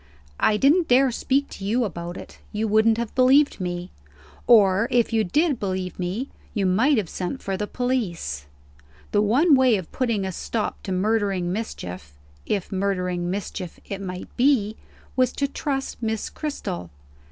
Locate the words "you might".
6.55-6.97